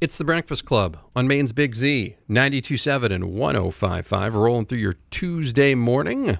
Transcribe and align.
It's 0.00 0.18
the 0.18 0.24
Breakfast 0.24 0.64
Club 0.64 0.98
on 1.14 1.26
Maine's 1.26 1.52
Big 1.52 1.74
Z, 1.74 2.16
92.7 2.28 3.10
and 3.10 3.24
105.5, 3.24 4.34
rolling 4.34 4.66
through 4.66 4.78
your 4.78 4.94
Tuesday 5.10 5.74
morning. 5.74 6.38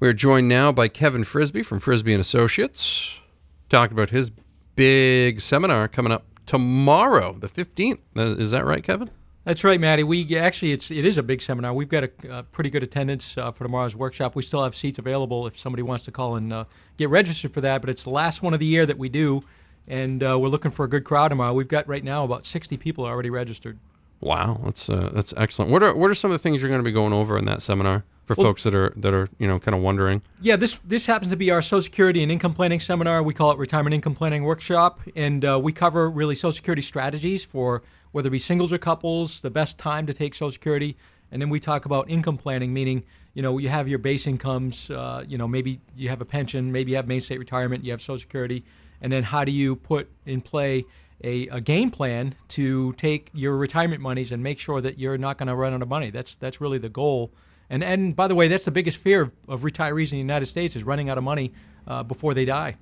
We're 0.00 0.12
joined 0.12 0.48
now 0.48 0.70
by 0.70 0.88
Kevin 0.88 1.24
Frisbie 1.24 1.62
from 1.62 1.80
Frisbie 1.80 2.12
and 2.12 2.20
Associates, 2.20 3.20
talking 3.68 3.96
about 3.96 4.10
his 4.10 4.30
big 4.76 5.40
seminar 5.40 5.88
coming 5.88 6.12
up 6.12 6.24
tomorrow, 6.46 7.32
the 7.32 7.48
15th. 7.48 7.98
Is 8.38 8.52
that 8.52 8.64
right, 8.64 8.82
Kevin? 8.82 9.10
That's 9.44 9.64
right, 9.64 9.80
Maddie. 9.80 10.04
We 10.04 10.36
actually 10.36 10.72
it's 10.72 10.90
it 10.90 11.06
is 11.06 11.16
a 11.16 11.22
big 11.22 11.40
seminar. 11.40 11.72
We've 11.72 11.88
got 11.88 12.04
a, 12.04 12.10
a 12.30 12.42
pretty 12.42 12.68
good 12.68 12.82
attendance 12.82 13.38
uh, 13.38 13.50
for 13.50 13.64
tomorrow's 13.64 13.96
workshop. 13.96 14.36
We 14.36 14.42
still 14.42 14.62
have 14.62 14.74
seats 14.74 14.98
available 14.98 15.46
if 15.46 15.58
somebody 15.58 15.82
wants 15.82 16.04
to 16.04 16.12
call 16.12 16.36
and 16.36 16.52
uh, 16.52 16.64
get 16.98 17.08
registered 17.08 17.52
for 17.52 17.62
that. 17.62 17.80
But 17.80 17.88
it's 17.88 18.04
the 18.04 18.10
last 18.10 18.42
one 18.42 18.52
of 18.52 18.60
the 18.60 18.66
year 18.66 18.84
that 18.84 18.98
we 18.98 19.08
do, 19.08 19.40
and 19.88 20.22
uh, 20.22 20.38
we're 20.38 20.48
looking 20.48 20.70
for 20.70 20.84
a 20.84 20.88
good 20.88 21.04
crowd 21.04 21.28
tomorrow. 21.28 21.52
We've 21.52 21.66
got 21.66 21.88
right 21.88 22.04
now 22.04 22.22
about 22.22 22.46
60 22.46 22.76
people 22.76 23.04
already 23.04 23.30
registered. 23.30 23.78
Wow, 24.20 24.60
that's 24.64 24.88
uh, 24.88 25.10
that's 25.12 25.34
excellent. 25.36 25.72
What 25.72 25.82
are 25.82 25.96
what 25.96 26.10
are 26.10 26.14
some 26.14 26.30
of 26.30 26.34
the 26.36 26.42
things 26.42 26.62
you're 26.62 26.68
going 26.68 26.80
to 26.80 26.84
be 26.84 26.92
going 26.92 27.12
over 27.12 27.36
in 27.36 27.44
that 27.46 27.62
seminar? 27.62 28.04
for 28.28 28.34
well, 28.36 28.48
folks 28.48 28.62
that 28.64 28.74
are 28.74 28.92
that 28.96 29.14
are 29.14 29.26
you 29.38 29.48
know 29.48 29.58
kind 29.58 29.74
of 29.74 29.80
wondering. 29.80 30.20
Yeah, 30.40 30.56
this 30.56 30.74
this 30.84 31.06
happens 31.06 31.30
to 31.30 31.36
be 31.36 31.50
our 31.50 31.62
Social 31.62 31.80
Security 31.80 32.22
and 32.22 32.30
income 32.30 32.52
planning 32.52 32.78
seminar. 32.78 33.22
We 33.22 33.32
call 33.32 33.50
it 33.52 33.58
Retirement 33.58 33.94
Income 33.94 34.16
Planning 34.16 34.44
Workshop, 34.44 35.00
and 35.16 35.44
uh, 35.44 35.58
we 35.60 35.72
cover 35.72 36.10
really 36.10 36.34
Social 36.34 36.52
Security 36.52 36.82
strategies 36.82 37.42
for 37.42 37.82
whether 38.12 38.28
it 38.28 38.30
be 38.30 38.38
singles 38.38 38.72
or 38.72 38.78
couples, 38.78 39.40
the 39.40 39.50
best 39.50 39.78
time 39.78 40.06
to 40.06 40.12
take 40.12 40.34
Social 40.34 40.52
Security, 40.52 40.96
and 41.32 41.40
then 41.40 41.48
we 41.48 41.58
talk 41.58 41.86
about 41.86 42.10
income 42.10 42.36
planning, 42.36 42.72
meaning 42.72 43.02
you 43.32 43.40
know 43.40 43.56
you 43.56 43.70
have 43.70 43.88
your 43.88 43.98
base 43.98 44.26
incomes, 44.26 44.90
uh, 44.90 45.24
you 45.26 45.38
know 45.38 45.48
maybe 45.48 45.80
you 45.96 46.10
have 46.10 46.20
a 46.20 46.26
pension, 46.26 46.70
maybe 46.70 46.90
you 46.90 46.96
have 46.96 47.08
Maine 47.08 47.20
State 47.20 47.38
retirement, 47.38 47.82
you 47.82 47.92
have 47.92 48.02
Social 48.02 48.18
Security, 48.18 48.62
and 49.00 49.12
then 49.12 49.22
how 49.22 49.44
do 49.44 49.52
you 49.52 49.76
put 49.76 50.10
in 50.26 50.40
play 50.40 50.84
a, 51.24 51.48
a, 51.48 51.60
game 51.60 51.90
plan 51.90 52.34
to 52.46 52.92
take 52.92 53.30
your 53.34 53.56
retirement 53.56 54.00
monies 54.00 54.30
and 54.30 54.40
make 54.40 54.60
sure 54.60 54.80
that 54.80 55.00
you're 55.00 55.18
not 55.18 55.36
going 55.36 55.48
to 55.48 55.54
run 55.56 55.74
out 55.74 55.82
of 55.82 55.88
money. 55.88 56.10
That's 56.10 56.36
that's 56.36 56.60
really 56.60 56.78
the 56.78 56.88
goal 56.88 57.32
and 57.70 57.84
and 57.84 58.16
by 58.16 58.28
the 58.28 58.34
way, 58.34 58.48
that's 58.48 58.64
the 58.64 58.70
biggest 58.70 58.96
fear 58.96 59.22
of, 59.22 59.32
of 59.46 59.60
retirees 59.62 60.12
in 60.12 60.16
the 60.16 60.18
United 60.18 60.46
States 60.46 60.76
is 60.76 60.84
running 60.84 61.08
out 61.08 61.18
of 61.18 61.24
money 61.24 61.52
uh, 61.86 62.02
before 62.02 62.34
they 62.34 62.44
die. 62.44 62.76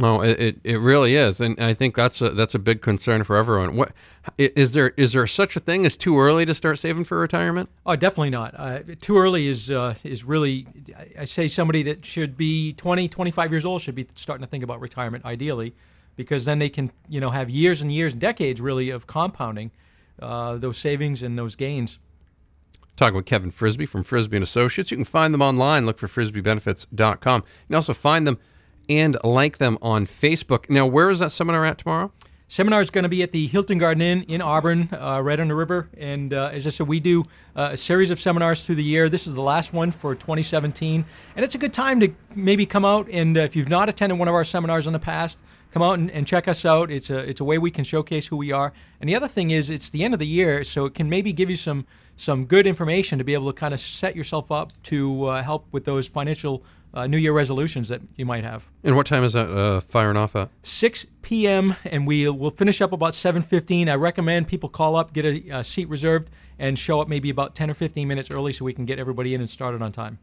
No, 0.00 0.22
it, 0.22 0.58
it 0.64 0.80
really 0.80 1.14
is, 1.14 1.42
and 1.42 1.60
I 1.60 1.74
think 1.74 1.94
that's 1.94 2.22
a 2.22 2.30
that's 2.30 2.54
a 2.54 2.58
big 2.58 2.80
concern 2.80 3.22
for 3.22 3.36
everyone. 3.36 3.76
What 3.76 3.92
is 4.38 4.72
there 4.72 4.94
is 4.96 5.12
there 5.12 5.26
such 5.26 5.56
a 5.56 5.60
thing 5.60 5.84
as 5.84 5.98
too 5.98 6.18
early 6.18 6.46
to 6.46 6.54
start 6.54 6.78
saving 6.78 7.04
for 7.04 7.18
retirement? 7.18 7.68
Oh, 7.84 7.96
definitely 7.96 8.30
not. 8.30 8.54
Uh, 8.56 8.78
too 9.02 9.18
early 9.18 9.46
is 9.46 9.70
uh, 9.70 9.94
is 10.02 10.24
really 10.24 10.66
I 11.18 11.26
say 11.26 11.48
somebody 11.48 11.82
that 11.82 12.06
should 12.06 12.38
be 12.38 12.72
20, 12.72 13.08
25 13.08 13.52
years 13.52 13.66
old 13.66 13.82
should 13.82 13.94
be 13.94 14.06
starting 14.14 14.42
to 14.42 14.48
think 14.48 14.64
about 14.64 14.80
retirement 14.80 15.26
ideally, 15.26 15.74
because 16.16 16.46
then 16.46 16.60
they 16.60 16.70
can 16.70 16.90
you 17.10 17.20
know 17.20 17.30
have 17.30 17.50
years 17.50 17.82
and 17.82 17.92
years, 17.92 18.12
and 18.12 18.22
decades 18.22 18.58
really 18.58 18.88
of 18.88 19.06
compounding 19.06 19.70
uh, 20.22 20.56
those 20.56 20.78
savings 20.78 21.22
and 21.22 21.38
those 21.38 21.56
gains. 21.56 21.98
Talking 22.96 23.16
with 23.16 23.26
Kevin 23.26 23.50
Frisbie 23.50 23.84
from 23.84 24.04
Frisbie 24.04 24.38
and 24.38 24.44
Associates. 24.44 24.90
You 24.90 24.96
can 24.96 25.04
find 25.04 25.34
them 25.34 25.42
online. 25.42 25.84
Look 25.84 25.98
for 25.98 26.06
frisbiebenefits.com. 26.06 27.40
You 27.40 27.66
can 27.66 27.76
also 27.76 27.92
find 27.92 28.26
them 28.26 28.38
and 28.90 29.16
like 29.22 29.58
them 29.58 29.78
on 29.80 30.04
Facebook. 30.04 30.68
Now, 30.68 30.84
where 30.84 31.08
is 31.08 31.20
that 31.20 31.30
seminar 31.30 31.64
at 31.64 31.78
tomorrow? 31.78 32.12
Seminar 32.48 32.80
is 32.80 32.90
going 32.90 33.04
to 33.04 33.08
be 33.08 33.22
at 33.22 33.30
the 33.30 33.46
Hilton 33.46 33.78
Garden 33.78 34.02
Inn 34.02 34.24
in 34.24 34.42
Auburn, 34.42 34.88
uh, 34.92 35.20
right 35.22 35.38
on 35.38 35.46
the 35.46 35.54
river. 35.54 35.88
And 35.96 36.34
uh, 36.34 36.50
as 36.52 36.66
I 36.66 36.70
said, 36.70 36.88
we 36.88 36.98
do 36.98 37.22
uh, 37.54 37.70
a 37.72 37.76
series 37.76 38.10
of 38.10 38.18
seminars 38.18 38.66
through 38.66 38.74
the 38.74 38.82
year. 38.82 39.08
This 39.08 39.28
is 39.28 39.36
the 39.36 39.40
last 39.40 39.72
one 39.72 39.92
for 39.92 40.16
2017, 40.16 41.04
and 41.36 41.44
it's 41.44 41.54
a 41.54 41.58
good 41.58 41.72
time 41.72 42.00
to 42.00 42.12
maybe 42.34 42.66
come 42.66 42.84
out 42.84 43.08
and 43.08 43.38
uh, 43.38 43.42
if 43.42 43.54
you've 43.54 43.68
not 43.68 43.88
attended 43.88 44.18
one 44.18 44.26
of 44.26 44.34
our 44.34 44.42
seminars 44.42 44.88
in 44.88 44.92
the 44.92 44.98
past, 44.98 45.38
come 45.70 45.82
out 45.82 46.00
and, 46.00 46.10
and, 46.10 46.26
check 46.26 46.48
us 46.48 46.64
out. 46.64 46.90
It's 46.90 47.10
a 47.10 47.18
it's 47.18 47.40
a 47.40 47.44
way 47.44 47.56
we 47.56 47.70
can 47.70 47.84
showcase 47.84 48.26
who 48.26 48.36
we 48.36 48.50
are. 48.50 48.72
And 49.00 49.08
the 49.08 49.14
other 49.14 49.28
thing 49.28 49.52
is, 49.52 49.70
it's 49.70 49.88
the 49.88 50.02
end 50.02 50.14
of 50.14 50.18
the 50.18 50.26
year, 50.26 50.64
so 50.64 50.86
it 50.86 50.94
can 50.94 51.08
maybe 51.08 51.32
give 51.32 51.48
you 51.48 51.54
some 51.54 51.86
some 52.16 52.44
good 52.44 52.66
information 52.66 53.18
to 53.18 53.24
be 53.24 53.34
able 53.34 53.46
to 53.52 53.58
kind 53.58 53.72
of 53.72 53.78
set 53.78 54.16
yourself 54.16 54.50
up 54.50 54.72
to 54.82 55.26
uh, 55.26 55.42
help 55.44 55.66
with 55.70 55.84
those 55.84 56.08
financial 56.08 56.64
uh, 56.92 57.06
New 57.06 57.18
Year 57.18 57.32
resolutions 57.32 57.88
that 57.88 58.00
you 58.16 58.26
might 58.26 58.44
have. 58.44 58.68
And 58.82 58.96
what 58.96 59.06
time 59.06 59.24
is 59.24 59.32
that 59.34 59.50
uh, 59.50 59.80
firing 59.80 60.16
off 60.16 60.34
at? 60.36 60.50
6 60.62 61.06
p.m. 61.22 61.76
and 61.84 62.06
we 62.06 62.28
will 62.28 62.50
finish 62.50 62.80
up 62.80 62.92
about 62.92 63.12
7:15. 63.12 63.88
I 63.88 63.94
recommend 63.94 64.48
people 64.48 64.68
call 64.68 64.96
up, 64.96 65.12
get 65.12 65.24
a, 65.24 65.48
a 65.50 65.64
seat 65.64 65.88
reserved, 65.88 66.30
and 66.58 66.78
show 66.78 67.00
up 67.00 67.08
maybe 67.08 67.30
about 67.30 67.54
10 67.54 67.70
or 67.70 67.74
15 67.74 68.06
minutes 68.08 68.30
early 68.30 68.52
so 68.52 68.64
we 68.64 68.72
can 68.72 68.84
get 68.84 68.98
everybody 68.98 69.34
in 69.34 69.40
and 69.40 69.48
started 69.48 69.82
on 69.82 69.92
time. 69.92 70.18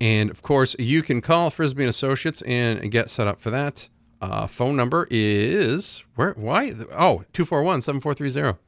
And 0.00 0.30
of 0.30 0.42
course, 0.42 0.74
you 0.78 1.02
can 1.02 1.20
call 1.20 1.50
Frisbie 1.50 1.82
and 1.82 1.90
Associates 1.90 2.42
and 2.42 2.90
get 2.90 3.10
set 3.10 3.26
up 3.26 3.40
for 3.40 3.50
that. 3.50 3.88
Uh, 4.20 4.46
phone 4.46 4.76
number 4.76 5.06
is 5.10 6.04
where? 6.14 6.32
Why? 6.34 6.72
Oh, 6.92 7.24
241 7.32 7.82
7430. 7.82 8.58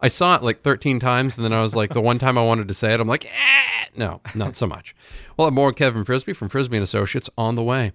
I 0.00 0.08
saw 0.08 0.36
it 0.36 0.42
like 0.42 0.60
13 0.60 0.98
times, 1.00 1.38
and 1.38 1.44
then 1.44 1.52
I 1.52 1.62
was 1.62 1.74
like, 1.74 1.90
the 1.90 2.00
one 2.00 2.18
time 2.18 2.36
I 2.36 2.42
wanted 2.42 2.68
to 2.68 2.74
say 2.74 2.92
it, 2.92 3.00
I'm 3.00 3.08
like, 3.08 3.26
eh, 3.26 3.86
no, 3.96 4.20
not 4.34 4.54
so 4.54 4.66
much. 4.66 4.94
We'll 5.36 5.50
more 5.50 5.72
Kevin 5.72 6.04
Frisbie 6.04 6.32
from 6.32 6.48
Frisbie 6.48 6.76
and 6.76 6.84
Associates 6.84 7.30
on 7.38 7.54
the 7.54 7.62
way. 7.62 7.92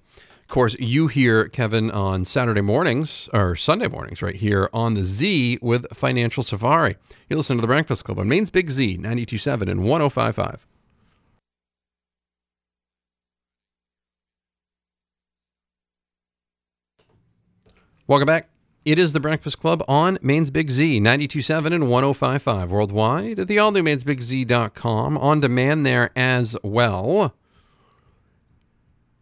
Of 0.49 0.53
course, 0.53 0.75
you 0.79 1.07
hear 1.07 1.47
Kevin 1.47 1.91
on 1.91 2.25
Saturday 2.25 2.61
mornings 2.61 3.29
or 3.33 3.55
Sunday 3.55 3.87
mornings 3.87 4.23
right 4.23 4.35
here 4.35 4.67
on 4.73 4.95
the 4.95 5.03
Z 5.03 5.59
with 5.61 5.85
Financial 5.95 6.41
Safari. 6.41 6.95
You 7.29 7.37
listen 7.37 7.57
to 7.57 7.61
the 7.61 7.67
Breakfast 7.67 8.03
Club 8.03 8.17
on 8.17 8.27
Maine's 8.27 8.49
Big 8.49 8.71
Z, 8.71 8.97
92.7 8.97 9.69
and 9.69 9.81
105.5. 9.81 10.65
Welcome 18.07 18.25
back. 18.25 18.49
It 18.89 18.97
is 18.97 19.13
the 19.13 19.19
Breakfast 19.19 19.59
Club 19.59 19.83
on 19.87 20.17
Maine's 20.19 20.49
Big 20.49 20.71
Z, 20.71 20.99
92.7 20.99 21.67
and 21.75 21.83
105.5 21.83 22.69
worldwide 22.69 23.37
at 23.37 23.47
the 23.47 23.59
all 23.59 23.71
new 23.71 23.83
mainsbigz.com, 23.83 25.15
on 25.15 25.39
demand 25.39 25.85
there 25.85 26.09
as 26.15 26.57
well. 26.63 27.35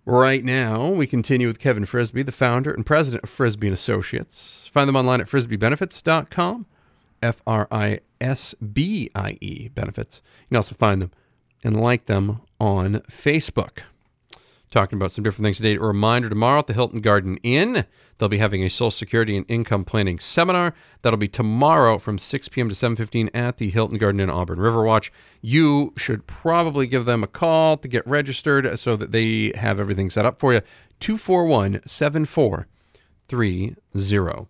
Right 0.05 0.45
now, 0.45 0.88
we 0.88 1.05
continue 1.05 1.47
with 1.47 1.59
Kevin 1.59 1.83
Frisbie, 1.83 2.23
the 2.23 2.31
founder 2.31 2.72
and 2.72 2.85
president 2.85 3.25
of 3.25 3.29
Frisbie 3.29 3.67
and 3.67 3.73
Associates. 3.73 4.69
Find 4.72 4.88
them 4.88 4.95
online 4.95 5.19
at 5.19 5.28
frisbiebenefits.com, 5.28 6.66
F 7.22 7.41
R 7.45 7.67
I 7.69 7.99
S 8.22 8.53
B 8.53 9.11
I 9.13 9.38
E 9.41 9.67
benefits. 9.67 10.22
You 10.44 10.47
can 10.47 10.55
also 10.55 10.75
find 10.75 11.01
them 11.01 11.11
and 11.66 11.78
like 11.78 12.05
them 12.05 12.39
on 12.57 13.01
Facebook 13.11 13.81
talking 14.72 14.97
about 14.97 15.11
some 15.11 15.23
different 15.23 15.44
things 15.44 15.57
today. 15.57 15.75
A 15.75 15.79
reminder 15.79 16.29
tomorrow 16.29 16.59
at 16.59 16.67
the 16.67 16.73
Hilton 16.73 17.01
Garden 17.01 17.38
Inn, 17.44 17.85
they'll 18.17 18.29
be 18.29 18.38
having 18.38 18.63
a 18.63 18.69
Social 18.69 18.91
Security 18.91 19.38
and 19.38 19.45
Income 19.47 19.85
Planning 19.85 20.19
seminar. 20.19 20.73
That'll 21.01 21.17
be 21.17 21.28
tomorrow 21.28 21.97
from 21.97 22.17
6 22.17 22.50
p.m. 22.50 22.69
to 22.69 22.75
7:15 22.75 23.29
at 23.33 23.57
the 23.57 23.69
Hilton 23.69 23.97
Garden 23.97 24.19
Inn 24.19 24.29
Auburn 24.29 24.59
Riverwatch. 24.59 25.09
You 25.41 25.94
should 25.97 26.28
probably 26.28 26.88
give 26.88 27.05
them 27.05 27.23
a 27.23 27.28
call 27.28 27.78
to 27.78 27.88
get 27.88 28.05
registered 28.05 28.78
so 28.78 28.95
that 28.95 29.11
they 29.11 29.51
have 29.55 29.79
everything 29.79 30.09
set 30.09 30.25
up 30.25 30.39
for 30.39 30.53
you. 30.53 30.61
241 30.99 31.81
7430. 31.85 34.47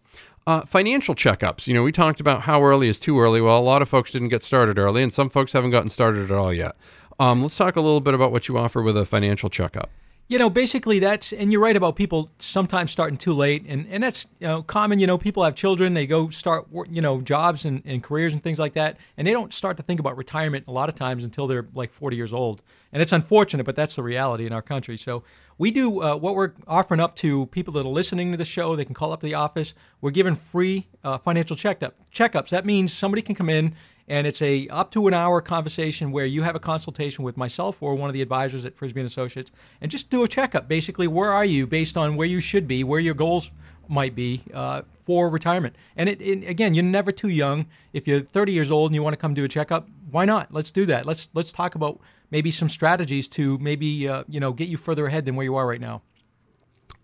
Uh, 0.47 0.61
financial 0.61 1.13
checkups. 1.13 1.67
You 1.67 1.73
know, 1.73 1.83
we 1.83 1.91
talked 1.91 2.21
about 2.21 2.43
how 2.43 2.63
early 2.63 2.87
is 2.87 3.01
too 3.01 3.19
early. 3.19 3.41
Well, 3.41 3.59
a 3.59 3.59
lot 3.59 3.81
of 3.81 3.89
folks 3.89 4.11
didn't 4.11 4.29
get 4.29 4.43
started 4.43 4.79
early, 4.79 5.03
and 5.03 5.11
some 5.11 5.29
folks 5.29 5.51
haven't 5.51 5.71
gotten 5.71 5.89
started 5.89 6.31
at 6.31 6.37
all 6.37 6.53
yet. 6.53 6.77
Um, 7.19 7.41
let's 7.41 7.57
talk 7.57 7.75
a 7.75 7.81
little 7.81 7.99
bit 7.99 8.13
about 8.13 8.31
what 8.31 8.47
you 8.47 8.57
offer 8.57 8.81
with 8.81 8.95
a 8.95 9.03
financial 9.03 9.49
checkup. 9.49 9.89
You 10.29 10.37
know, 10.37 10.49
basically 10.49 10.99
that's, 10.99 11.31
and 11.31 11.53
you're 11.53 11.61
right 11.61 11.75
about 11.75 11.95
people 11.95 12.29
sometimes 12.37 12.91
starting 12.91 13.17
too 13.17 13.31
late, 13.31 13.63
and, 13.65 13.87
and 13.89 14.03
that's 14.03 14.27
you 14.39 14.47
know, 14.47 14.61
common. 14.61 14.99
You 14.99 15.07
know, 15.07 15.17
people 15.17 15.41
have 15.41 15.55
children, 15.55 15.93
they 15.93 16.05
go 16.05 16.27
start, 16.27 16.67
you 16.89 17.01
know, 17.01 17.21
jobs 17.21 17.63
and, 17.63 17.81
and 17.85 18.03
careers 18.03 18.33
and 18.33 18.43
things 18.43 18.59
like 18.59 18.73
that, 18.73 18.97
and 19.15 19.25
they 19.25 19.31
don't 19.31 19.53
start 19.53 19.77
to 19.77 19.83
think 19.83 20.01
about 20.01 20.17
retirement 20.17 20.65
a 20.67 20.71
lot 20.71 20.89
of 20.89 20.95
times 20.95 21.23
until 21.23 21.47
they're 21.47 21.65
like 21.73 21.91
40 21.91 22.17
years 22.17 22.33
old. 22.33 22.61
And 22.91 23.01
it's 23.01 23.13
unfortunate, 23.13 23.63
but 23.63 23.77
that's 23.77 23.95
the 23.95 24.03
reality 24.03 24.45
in 24.45 24.51
our 24.51 24.61
country. 24.61 24.97
So 24.97 25.23
we 25.57 25.71
do 25.71 26.01
uh, 26.01 26.17
what 26.17 26.35
we're 26.35 26.51
offering 26.67 26.99
up 26.99 27.15
to 27.15 27.45
people 27.47 27.71
that 27.73 27.85
are 27.85 27.89
listening 27.89 28.31
to 28.31 28.37
the 28.37 28.45
show. 28.45 28.75
They 28.75 28.85
can 28.85 28.93
call 28.93 29.13
up 29.13 29.21
the 29.21 29.33
office. 29.33 29.75
We're 30.01 30.11
giving 30.11 30.35
free 30.35 30.87
uh, 31.05 31.19
financial 31.19 31.55
checkup 31.55 31.95
checkups. 32.11 32.49
That 32.49 32.65
means 32.65 32.91
somebody 32.91 33.21
can 33.21 33.33
come 33.33 33.49
in 33.49 33.75
and 34.07 34.25
it's 34.25 34.41
a 34.41 34.67
up 34.69 34.91
to 34.91 35.07
an 35.07 35.13
hour 35.13 35.41
conversation 35.41 36.11
where 36.11 36.25
you 36.25 36.43
have 36.43 36.55
a 36.55 36.59
consultation 36.59 37.23
with 37.23 37.37
myself 37.37 37.81
or 37.81 37.95
one 37.95 38.09
of 38.09 38.13
the 38.13 38.21
advisors 38.21 38.65
at 38.65 38.73
Frisbie 38.73 39.01
and 39.01 39.07
Associates, 39.07 39.51
and 39.81 39.91
just 39.91 40.09
do 40.09 40.23
a 40.23 40.27
checkup. 40.27 40.67
Basically, 40.67 41.07
where 41.07 41.31
are 41.31 41.45
you 41.45 41.67
based 41.67 41.97
on 41.97 42.15
where 42.15 42.27
you 42.27 42.39
should 42.39 42.67
be, 42.67 42.83
where 42.83 42.99
your 42.99 43.13
goals 43.13 43.51
might 43.89 44.15
be 44.15 44.41
uh, 44.53 44.81
for 45.03 45.29
retirement. 45.29 45.75
And 45.95 46.09
it, 46.09 46.21
it, 46.21 46.47
again, 46.47 46.73
you're 46.73 46.83
never 46.83 47.11
too 47.11 47.29
young. 47.29 47.67
If 47.93 48.07
you're 48.07 48.19
30 48.19 48.51
years 48.51 48.71
old 48.71 48.91
and 48.91 48.95
you 48.95 49.03
want 49.03 49.13
to 49.13 49.17
come 49.17 49.33
do 49.33 49.43
a 49.43 49.47
checkup, 49.47 49.87
why 50.11 50.25
not? 50.25 50.53
Let's 50.53 50.71
do 50.71 50.85
that. 50.85 51.05
Let's 51.05 51.29
let's 51.33 51.51
talk 51.51 51.75
about 51.75 51.99
maybe 52.31 52.51
some 52.51 52.69
strategies 52.69 53.27
to 53.29 53.57
maybe 53.59 54.07
uh, 54.07 54.23
you 54.27 54.39
know 54.39 54.53
get 54.53 54.67
you 54.67 54.77
further 54.77 55.05
ahead 55.07 55.25
than 55.25 55.35
where 55.35 55.43
you 55.43 55.55
are 55.55 55.67
right 55.67 55.81
now. 55.81 56.01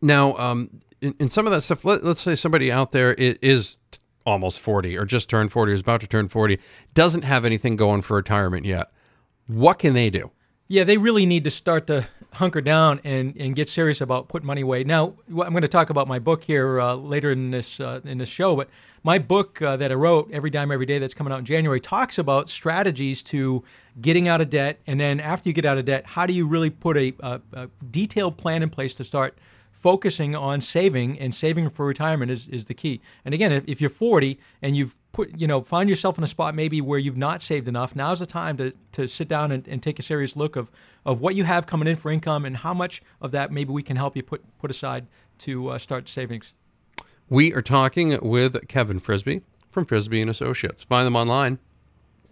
Now, 0.02 0.36
um, 0.36 0.82
in, 1.02 1.30
some 1.30 1.48
of 1.48 1.54
that 1.54 1.62
stuff, 1.62 1.86
let, 1.86 2.04
us 2.04 2.20
say 2.20 2.36
somebody 2.36 2.70
out 2.70 2.92
there 2.92 3.14
is, 3.14 3.38
is 3.42 3.78
almost 4.26 4.60
40 4.60 4.98
or 4.98 5.06
just 5.06 5.30
turned 5.30 5.52
40 5.52 5.72
or 5.72 5.76
is 5.76 5.82
about 5.82 6.02
to 6.02 6.08
turn 6.08 6.28
40, 6.28 6.60
doesn't 6.94 7.24
have 7.24 7.46
anything 7.46 7.76
going 7.76 8.02
for 8.02 8.16
retirement 8.16 8.66
yet. 8.66 8.92
What 9.48 9.80
can 9.80 9.94
they 9.94 10.10
do? 10.10 10.32
Yeah, 10.68 10.86
they 10.86 10.98
really 10.98 11.26
need 11.26 11.44
to 11.44 11.52
start 11.52 11.88
to 11.88 12.08
hunker 12.34 12.62
down 12.62 13.00
and, 13.04 13.36
and 13.38 13.56
get 13.56 13.70
serious 13.70 14.02
about 14.02 14.28
putting 14.28 14.48
money 14.48 14.62
away. 14.62 14.84
Now, 14.84 15.16
I'm 15.28 15.52
going 15.52 15.62
to 15.62 15.68
talk 15.68 15.90
about 15.90 16.08
my 16.08 16.20
book 16.20 16.44
here 16.44 16.80
uh, 16.80 16.96
later 16.96 17.32
in 17.32 17.52
this 17.52 17.80
uh, 17.80 18.00
in 18.06 18.18
this 18.18 18.30
show, 18.30 18.56
but 18.56 18.70
my 19.04 19.20
book 19.20 19.62
uh, 19.62 19.78
that 19.78 19.92
I 19.92 19.96
wrote, 19.96 20.32
Every 20.32 20.50
Dime 20.50 20.72
Every 20.72 20.86
Day, 20.86 20.98
that's 20.98 21.14
coming 21.14 21.34
out 21.34 21.40
in 21.40 21.46
January, 21.46 21.80
talks 21.80 22.18
about 22.18 22.50
strategies 22.50 23.22
to 23.24 23.64
getting 24.02 24.28
out 24.28 24.42
of 24.42 24.50
debt, 24.50 24.80
and 24.88 25.00
then 25.00 25.20
after 25.20 25.50
you 25.50 25.54
get 25.54 25.66
out 25.66 25.78
of 25.78 25.86
debt, 25.86 26.06
how 26.06 26.26
do 26.26 26.34
you 26.34 26.48
really 26.48 26.70
put 26.70 26.98
a, 26.98 27.14
a, 27.20 27.42
a 27.54 27.70
detailed 27.92 28.38
plan 28.38 28.64
in 28.64 28.70
place 28.70 28.94
to 28.96 29.04
start 29.04 29.38
focusing 29.74 30.36
on 30.36 30.62
saving 30.62 31.20
and 31.20 31.34
saving 31.36 31.68
for 31.68 31.86
retirement 31.86 32.32
is, 32.32 32.48
is 32.48 32.66
the 32.66 32.74
key. 32.74 33.02
And 33.26 33.34
again, 33.34 33.52
if, 33.68 33.82
you're 33.82 33.90
40 33.90 34.40
and 34.62 34.78
you've 34.78 34.96
put, 35.12 35.42
you 35.42 35.48
know, 35.48 35.60
find 35.62 35.90
yourself 35.90 36.18
in 36.18 36.24
a 36.24 36.28
spot 36.28 36.56
maybe 36.56 36.80
where 36.80 37.00
you've 37.00 37.18
not 37.18 37.42
saved 37.42 37.68
enough, 37.68 37.96
now's 37.96 38.20
the 38.20 38.26
time 38.26 38.56
to, 38.58 38.74
to 38.94 39.08
sit 39.08 39.28
down 39.28 39.52
and, 39.52 39.68
and 39.68 39.84
take 39.84 40.00
a 40.00 40.04
serious 40.04 40.38
look 40.38 40.56
of, 40.56 40.72
of 41.06 41.20
what 41.20 41.36
you 41.36 41.44
have 41.44 41.66
coming 41.66 41.88
in 41.88 41.96
for 41.96 42.12
income 42.12 42.46
and 42.46 42.58
how 42.58 42.74
much 42.74 43.02
of 43.20 43.32
that 43.32 43.52
maybe 43.52 43.74
we 43.74 43.84
can 43.84 43.98
help 43.98 44.16
you 44.16 44.24
put, 44.24 44.42
put 44.60 44.72
aside 44.72 45.08
to 45.40 45.70
uh, 45.70 45.78
start 45.78 46.08
savings. 46.08 46.54
We 47.28 47.54
are 47.54 47.62
talking 47.62 48.18
with 48.22 48.68
Kevin 48.68 49.00
Frisbie 49.00 49.42
from 49.72 49.86
Frisbie 49.86 50.22
and 50.22 50.30
Associates. 50.30 50.84
Find 50.84 51.06
them 51.06 51.16
online 51.16 51.58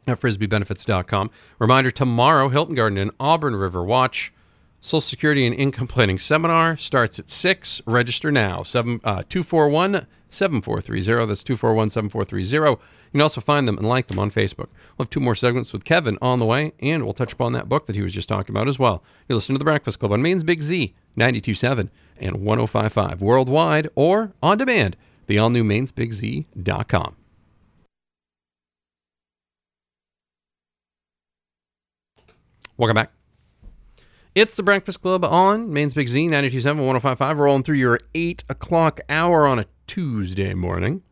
at 0.08 0.20
frisbiebenefits.com. 0.20 1.32
Reminder 1.60 1.92
tomorrow, 1.92 2.50
Hilton 2.50 2.76
Garden 2.76 2.98
and 2.98 3.12
Auburn 3.20 3.56
River 3.56 3.84
Watch 3.84 4.32
Social 4.84 5.00
Security 5.00 5.46
and 5.46 5.56
Income 5.56 5.88
Planning 5.88 6.18
Seminar 6.18 6.76
starts 6.76 7.20
at 7.20 7.30
6. 7.30 7.84
Register 7.86 8.32
now. 8.32 8.64
7, 8.64 9.00
uh, 9.04 9.22
241 9.30 10.08
7430. 10.28 11.28
That's 11.28 11.44
241 11.44 11.92
7430. 11.92 12.72
You 12.72 12.80
can 13.12 13.22
also 13.22 13.42
find 13.42 13.68
them 13.68 13.78
and 13.78 13.88
like 13.88 14.08
them 14.08 14.18
on 14.18 14.32
Facebook. 14.32 14.70
We'll 14.98 15.06
have 15.06 15.10
two 15.12 15.20
more 15.20 15.36
segments 15.36 15.72
with 15.72 15.86
Kevin 15.86 16.18
on 16.20 16.40
the 16.40 16.46
way, 16.46 16.74
and 16.80 17.04
we'll 17.04 17.14
touch 17.14 17.32
upon 17.32 17.54
that 17.54 17.70
book 17.70 17.86
that 17.86 17.96
he 17.96 18.02
was 18.02 18.14
just 18.14 18.28
talking 18.28 18.56
about 18.56 18.68
as 18.68 18.80
well. 18.80 19.04
You 19.30 19.36
listen 19.36 19.54
to 19.54 19.60
The 19.60 19.66
Breakfast 19.66 20.00
Club 20.00 20.14
on 20.14 20.22
Maine's 20.24 20.44
Big 20.44 20.64
Z, 20.64 20.96
92.7 21.16 21.90
and 22.20 22.38
105.5 22.38 23.22
worldwide 23.22 23.88
or 23.94 24.34
on 24.42 24.58
demand, 24.58 24.98
the 25.28 25.38
all 25.38 25.52
new 25.52 25.64
mainsbigz.com. 25.64 27.16
Welcome 32.78 32.96
back. 32.96 33.21
It's 34.34 34.56
the 34.56 34.64
Breakfast 34.64 35.02
Club 35.02 35.26
on 35.26 35.74
Maine's 35.74 35.94
Big 35.94 36.08
Z, 36.08 36.24
927 36.28 36.86
1055, 36.86 37.38
rolling 37.38 37.64
through 37.64 37.76
your 37.76 38.00
8 38.16 38.46
o'clock 38.48 39.02
hour 39.10 39.46
on 39.46 39.60
a 39.60 39.66
Tuesday 39.88 40.54
morning. 40.54 41.04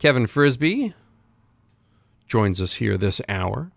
Kevin 0.00 0.26
Frisbie 0.26 0.94
joins 2.26 2.60
us 2.60 2.74
here 2.74 2.98
this 2.98 3.20
hour. 3.28 3.70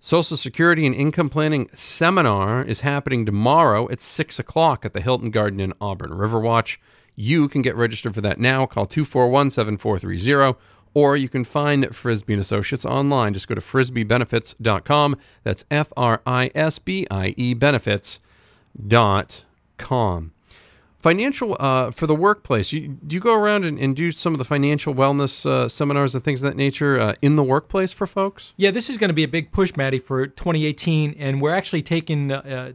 Social 0.00 0.38
Security 0.38 0.86
and 0.86 0.94
Income 0.94 1.28
Planning 1.28 1.68
Seminar 1.74 2.64
is 2.64 2.80
happening 2.80 3.26
tomorrow 3.26 3.90
at 3.90 4.00
6 4.00 4.38
o'clock 4.38 4.86
at 4.86 4.94
the 4.94 5.02
Hilton 5.02 5.30
Garden 5.30 5.60
Inn 5.60 5.74
Auburn. 5.82 6.12
Riverwatch, 6.12 6.78
you 7.14 7.46
can 7.46 7.60
get 7.60 7.76
registered 7.76 8.14
for 8.14 8.22
that 8.22 8.40
now. 8.40 8.64
Call 8.64 8.86
241 8.86 9.50
7430 9.50 10.58
or 10.94 11.16
you 11.16 11.28
can 11.28 11.44
find 11.44 11.94
Frisbie 11.94 12.34
and 12.34 12.40
Associates 12.40 12.84
online. 12.84 13.34
Just 13.34 13.48
go 13.48 13.54
to 13.54 13.60
frisbiebenefits.com. 13.60 15.16
That's 15.42 15.64
F 15.70 15.92
R 15.96 16.22
I 16.26 16.50
S 16.54 16.78
B 16.78 17.06
I 17.10 17.34
E 17.36 17.54
benefits.com. 17.54 18.20
Financial 20.98 21.56
uh, 21.58 21.90
for 21.90 22.06
the 22.06 22.14
workplace. 22.14 22.72
You, 22.72 22.96
do 23.04 23.14
you 23.14 23.20
go 23.20 23.36
around 23.36 23.64
and, 23.64 23.76
and, 23.76 23.96
do 23.96 24.12
some 24.12 24.34
of 24.34 24.38
the 24.38 24.44
financial 24.44 24.94
wellness 24.94 25.44
uh, 25.44 25.66
seminars 25.66 26.14
and 26.14 26.22
things 26.22 26.44
of 26.44 26.52
that 26.52 26.56
nature 26.56 26.96
uh, 26.96 27.14
in 27.20 27.34
the 27.34 27.42
workplace 27.42 27.92
for 27.92 28.06
folks? 28.06 28.54
Yeah, 28.56 28.70
this 28.70 28.88
is 28.88 28.98
going 28.98 29.08
to 29.08 29.14
be 29.14 29.24
a 29.24 29.28
big 29.28 29.50
push, 29.50 29.74
Maddie, 29.74 29.98
for 29.98 30.28
2018, 30.28 31.16
and 31.18 31.40
we're 31.40 31.54
actually 31.54 31.82
taking 31.82 32.30
uh, 32.30 32.70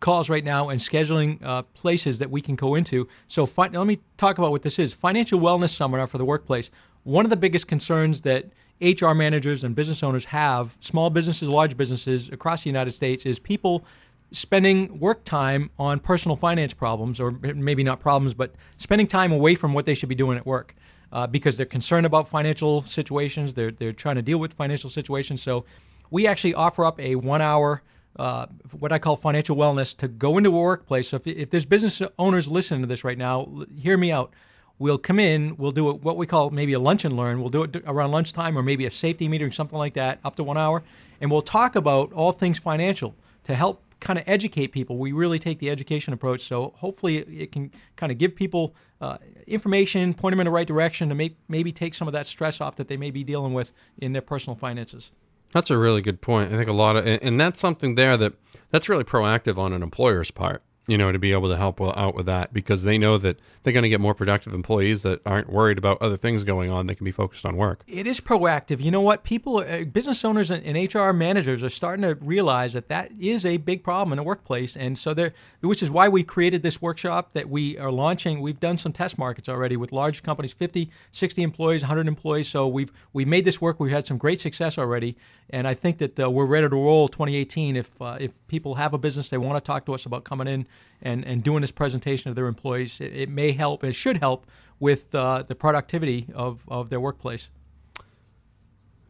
calls 0.00 0.28
right 0.28 0.44
now 0.44 0.68
and 0.70 0.80
scheduling 0.80 1.38
uh, 1.44 1.62
places 1.62 2.18
that 2.18 2.30
we 2.30 2.40
can 2.40 2.56
go 2.56 2.74
into. 2.74 3.06
So 3.28 3.46
fi- 3.46 3.68
let 3.68 3.86
me 3.86 4.00
talk 4.16 4.38
about 4.38 4.50
what 4.50 4.62
this 4.62 4.80
is: 4.80 4.92
financial 4.92 5.38
wellness 5.38 5.70
seminar 5.70 6.08
for 6.08 6.18
the 6.18 6.24
workplace. 6.24 6.72
One 7.08 7.24
of 7.24 7.30
the 7.30 7.38
biggest 7.38 7.68
concerns 7.68 8.20
that 8.22 8.52
HR 8.82 9.14
managers 9.14 9.64
and 9.64 9.74
business 9.74 10.02
owners 10.02 10.26
have, 10.26 10.76
small 10.80 11.08
businesses, 11.08 11.48
large 11.48 11.74
businesses 11.74 12.28
across 12.28 12.64
the 12.64 12.68
United 12.68 12.90
States, 12.90 13.24
is 13.24 13.38
people 13.38 13.86
spending 14.30 14.98
work 14.98 15.24
time 15.24 15.70
on 15.78 16.00
personal 16.00 16.36
finance 16.36 16.74
problems, 16.74 17.18
or 17.18 17.30
maybe 17.30 17.82
not 17.82 17.98
problems, 17.98 18.34
but 18.34 18.54
spending 18.76 19.06
time 19.06 19.32
away 19.32 19.54
from 19.54 19.72
what 19.72 19.86
they 19.86 19.94
should 19.94 20.10
be 20.10 20.14
doing 20.14 20.36
at 20.36 20.44
work. 20.44 20.74
Uh, 21.10 21.26
because 21.26 21.56
they're 21.56 21.64
concerned 21.64 22.04
about 22.04 22.28
financial 22.28 22.82
situations, 22.82 23.54
they're, 23.54 23.70
they're 23.70 23.94
trying 23.94 24.16
to 24.16 24.22
deal 24.22 24.36
with 24.36 24.52
financial 24.52 24.90
situations. 24.90 25.40
So, 25.40 25.64
we 26.10 26.26
actually 26.26 26.52
offer 26.52 26.84
up 26.84 27.00
a 27.00 27.14
one 27.14 27.40
hour, 27.40 27.82
uh, 28.18 28.48
what 28.78 28.92
I 28.92 28.98
call 28.98 29.16
financial 29.16 29.56
wellness, 29.56 29.96
to 29.96 30.08
go 30.08 30.36
into 30.36 30.50
a 30.50 30.60
workplace. 30.60 31.08
So, 31.08 31.16
if, 31.16 31.26
if 31.26 31.48
there's 31.48 31.64
business 31.64 32.02
owners 32.18 32.50
listening 32.50 32.82
to 32.82 32.86
this 32.86 33.02
right 33.02 33.16
now, 33.16 33.64
hear 33.78 33.96
me 33.96 34.12
out 34.12 34.34
we'll 34.78 34.98
come 34.98 35.18
in, 35.18 35.56
we'll 35.56 35.70
do 35.70 35.92
what 35.92 36.16
we 36.16 36.26
call 36.26 36.50
maybe 36.50 36.72
a 36.72 36.78
lunch 36.80 37.04
and 37.04 37.16
learn. 37.16 37.40
We'll 37.40 37.50
do 37.50 37.64
it 37.64 37.76
around 37.86 38.10
lunchtime 38.10 38.56
or 38.56 38.62
maybe 38.62 38.86
a 38.86 38.90
safety 38.90 39.28
meeting, 39.28 39.50
something 39.50 39.78
like 39.78 39.94
that, 39.94 40.20
up 40.24 40.36
to 40.36 40.44
one 40.44 40.56
hour. 40.56 40.82
And 41.20 41.30
we'll 41.30 41.42
talk 41.42 41.76
about 41.76 42.12
all 42.12 42.32
things 42.32 42.58
financial 42.58 43.14
to 43.44 43.54
help 43.54 43.82
kind 44.00 44.18
of 44.18 44.24
educate 44.28 44.68
people. 44.68 44.96
We 44.98 45.12
really 45.12 45.38
take 45.38 45.58
the 45.58 45.70
education 45.70 46.12
approach. 46.12 46.42
So 46.42 46.74
hopefully 46.76 47.18
it 47.18 47.50
can 47.50 47.72
kind 47.96 48.12
of 48.12 48.18
give 48.18 48.36
people 48.36 48.74
uh, 49.00 49.18
information, 49.46 50.14
point 50.14 50.32
them 50.32 50.40
in 50.40 50.44
the 50.44 50.50
right 50.50 50.66
direction 50.66 51.08
to 51.08 51.14
make, 51.14 51.36
maybe 51.48 51.72
take 51.72 51.94
some 51.94 52.06
of 52.06 52.12
that 52.14 52.26
stress 52.26 52.60
off 52.60 52.76
that 52.76 52.88
they 52.88 52.96
may 52.96 53.10
be 53.10 53.24
dealing 53.24 53.54
with 53.54 53.72
in 53.98 54.12
their 54.12 54.22
personal 54.22 54.54
finances. 54.54 55.10
That's 55.52 55.70
a 55.70 55.78
really 55.78 56.02
good 56.02 56.20
point. 56.20 56.52
I 56.52 56.56
think 56.56 56.68
a 56.68 56.72
lot 56.72 56.96
of, 56.96 57.06
and 57.06 57.40
that's 57.40 57.58
something 57.58 57.94
there 57.94 58.16
that 58.18 58.34
that's 58.70 58.88
really 58.88 59.04
proactive 59.04 59.56
on 59.56 59.72
an 59.72 59.82
employer's 59.82 60.30
part 60.30 60.62
you 60.88 60.96
know, 60.96 61.12
to 61.12 61.18
be 61.18 61.32
able 61.32 61.50
to 61.50 61.56
help 61.56 61.80
out 61.82 62.14
with 62.14 62.24
that 62.26 62.52
because 62.54 62.82
they 62.82 62.96
know 62.96 63.18
that 63.18 63.38
they're 63.62 63.74
going 63.74 63.82
to 63.82 63.90
get 63.90 64.00
more 64.00 64.14
productive 64.14 64.54
employees 64.54 65.02
that 65.02 65.20
aren't 65.26 65.52
worried 65.52 65.76
about 65.76 66.00
other 66.00 66.16
things 66.16 66.44
going 66.44 66.70
on. 66.70 66.86
They 66.86 66.94
can 66.94 67.04
be 67.04 67.10
focused 67.10 67.44
on 67.44 67.56
work. 67.58 67.82
It 67.86 68.06
is 68.06 68.22
proactive. 68.22 68.80
You 68.80 68.90
know 68.90 69.02
what? 69.02 69.22
People, 69.22 69.58
uh, 69.58 69.84
business 69.84 70.24
owners, 70.24 70.50
and, 70.50 70.78
HR 70.78 71.12
managers 71.12 71.62
are 71.62 71.68
starting 71.68 72.02
to 72.02 72.14
realize 72.14 72.72
that 72.72 72.88
that 72.88 73.10
is 73.20 73.44
a 73.44 73.58
big 73.58 73.82
problem 73.82 74.12
in 74.12 74.16
the 74.16 74.22
workplace, 74.22 74.76
and 74.76 74.96
so 74.96 75.12
there, 75.12 75.34
which 75.60 75.82
is 75.82 75.90
why 75.90 76.08
we 76.08 76.22
created 76.22 76.62
this 76.62 76.80
workshop 76.80 77.32
that 77.32 77.50
we 77.50 77.76
are 77.78 77.90
launching. 77.90 78.40
We've 78.40 78.60
done 78.60 78.78
some 78.78 78.92
test 78.92 79.18
markets 79.18 79.48
already 79.48 79.76
with 79.76 79.92
large 79.92 80.22
companies, 80.22 80.52
50, 80.52 80.88
60 81.10 81.42
employees, 81.42 81.82
100 81.82 82.06
employees. 82.06 82.48
So 82.48 82.66
we've 82.68 82.92
we 83.12 83.24
made 83.24 83.44
this 83.44 83.60
work. 83.60 83.80
We've 83.80 83.90
had 83.90 84.06
some 84.06 84.16
great 84.16 84.40
success 84.40 84.78
already, 84.78 85.16
and 85.50 85.66
I 85.66 85.74
think 85.74 85.98
that 85.98 86.18
uh, 86.18 86.30
we're 86.30 86.46
ready 86.46 86.68
to 86.68 86.76
roll 86.76 87.08
2018. 87.08 87.76
If 87.76 88.00
uh, 88.00 88.16
if 88.20 88.46
people 88.46 88.76
have 88.76 88.94
a 88.94 88.98
business, 88.98 89.28
they 89.28 89.38
want 89.38 89.62
to 89.62 89.66
talk 89.66 89.84
to 89.86 89.94
us 89.94 90.06
about 90.06 90.24
coming 90.24 90.46
in 90.46 90.66
and, 91.00 91.24
and 91.24 91.42
doing 91.42 91.60
this 91.60 91.72
presentation 91.72 92.30
of 92.30 92.36
their 92.36 92.46
employees, 92.46 93.00
it, 93.00 93.14
it 93.14 93.28
may 93.28 93.52
help, 93.52 93.84
it 93.84 93.94
should 93.94 94.18
help 94.18 94.46
with 94.80 95.14
uh, 95.14 95.42
the 95.42 95.54
productivity 95.54 96.26
of, 96.34 96.64
of 96.68 96.90
their 96.90 97.00
workplace. 97.00 97.50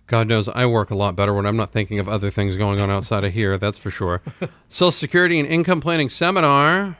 God 0.07 0.27
knows 0.27 0.49
I 0.49 0.65
work 0.65 0.91
a 0.91 0.95
lot 0.95 1.17
better 1.17 1.35
when 1.35 1.45
I'm 1.45 1.57
not 1.57 1.71
thinking 1.71 1.99
of 1.99 2.09
other 2.09 2.31
things 2.31 2.57
going 2.57 2.81
on 2.81 2.91
outside 2.91 3.25
of 3.25 3.35
here, 3.35 3.59
that's 3.59 3.77
for 3.77 3.91
sure. 3.91 4.23
Social 4.69 4.91
Security 4.91 5.39
and 5.39 5.47
Income 5.47 5.83
Planning 5.83 6.09
Seminar 6.09 6.97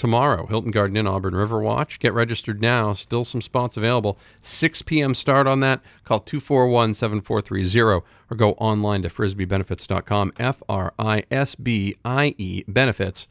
tomorrow, 0.00 0.46
Hilton 0.46 0.70
Garden 0.70 0.96
Inn, 0.96 1.06
Auburn 1.06 1.34
River 1.34 1.60
Watch. 1.60 1.98
Get 1.98 2.14
registered 2.14 2.62
now. 2.62 2.94
Still 2.94 3.22
some 3.22 3.42
spots 3.42 3.76
available. 3.76 4.18
6 4.40 4.80
p.m. 4.82 5.12
start 5.14 5.46
on 5.46 5.60
that. 5.60 5.82
Call 6.04 6.20
241 6.20 6.94
7430 6.94 8.02
or 8.30 8.36
go 8.36 8.52
online 8.52 9.02
to 9.02 9.10
frisbiebenefits.com. 9.10 10.32
F 10.38 10.62
R 10.70 10.94
I 10.98 11.24
S 11.30 11.54
B 11.54 11.94
I 12.02 12.34
E 12.38 12.64
benefits 12.66 13.28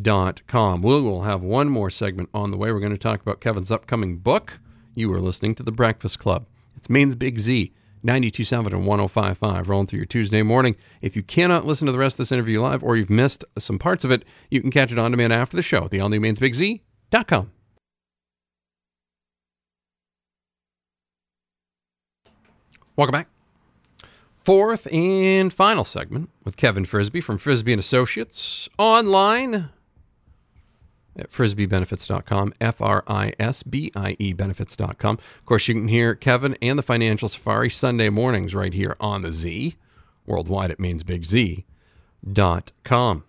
dot 0.00 0.40
com. 0.46 0.80
We 0.80 0.98
will 0.98 1.22
have 1.24 1.42
one 1.42 1.68
more 1.68 1.90
segment 1.90 2.30
on 2.32 2.52
the 2.52 2.56
way. 2.56 2.72
We're 2.72 2.80
going 2.80 2.92
to 2.92 2.98
talk 2.98 3.20
about 3.20 3.42
Kevin's 3.42 3.70
upcoming 3.70 4.16
book. 4.16 4.60
You 4.94 5.12
are 5.12 5.20
listening 5.20 5.54
to 5.56 5.62
The 5.62 5.72
Breakfast 5.72 6.18
Club. 6.18 6.46
It's 6.74 6.88
Maine's 6.88 7.16
Big 7.16 7.38
Z, 7.38 7.70
92.7 8.04 8.72
and 8.72 8.84
105.5, 8.84 9.68
rolling 9.68 9.86
through 9.86 9.98
your 9.98 10.06
Tuesday 10.06 10.42
morning. 10.42 10.76
If 11.00 11.16
you 11.16 11.22
cannot 11.22 11.64
listen 11.64 11.86
to 11.86 11.92
the 11.92 11.98
rest 11.98 12.14
of 12.14 12.18
this 12.18 12.32
interview 12.32 12.60
live 12.60 12.82
or 12.82 12.96
you've 12.96 13.10
missed 13.10 13.44
some 13.58 13.78
parts 13.78 14.04
of 14.04 14.10
it, 14.10 14.24
you 14.50 14.60
can 14.60 14.70
catch 14.70 14.92
it 14.92 14.98
on 14.98 15.10
demand 15.10 15.32
after 15.32 15.56
the 15.56 15.62
show 15.62 15.84
at 15.84 15.90
the 15.90 16.00
all 16.00 16.08
new. 16.08 16.20
Welcome 22.96 23.12
back. 23.12 23.28
Fourth 24.44 24.92
and 24.92 25.52
final 25.52 25.84
segment 25.84 26.30
with 26.44 26.56
Kevin 26.56 26.84
Frisbie 26.84 27.20
from 27.20 27.38
Frisbie 27.38 27.72
and 27.72 27.80
Associates 27.80 28.68
online 28.78 29.68
at 31.18 31.30
frisbiebenefits.com, 31.30 32.54
F 32.60 32.80
R 32.80 33.04
I 33.06 33.32
S 33.38 33.62
B 33.62 33.90
I 33.96 34.16
E 34.18 34.32
benefits.com. 34.32 35.14
Of 35.16 35.44
course, 35.44 35.68
you 35.68 35.74
can 35.74 35.88
hear 35.88 36.14
Kevin 36.14 36.56
and 36.62 36.78
the 36.78 36.82
Financial 36.82 37.28
Safari 37.28 37.70
Sunday 37.70 38.08
mornings 38.08 38.54
right 38.54 38.72
here 38.72 38.96
on 39.00 39.22
the 39.22 39.32
Z. 39.32 39.74
Worldwide, 40.26 40.70
it 40.70 40.80
means 40.80 41.02
big 41.02 41.24
Z. 41.24 41.64
Dot 42.30 42.72
com. 42.84 43.24